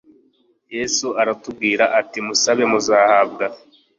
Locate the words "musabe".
2.27-2.63